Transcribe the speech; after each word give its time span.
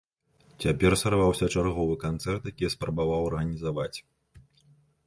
Цяпер 0.63 0.95
сарваўся 1.01 1.49
чарговы 1.57 1.99
канцэрт, 2.05 2.43
які 2.53 2.63
я 2.69 2.73
спрабаваў 2.79 3.21
арганізаваць. 3.31 3.97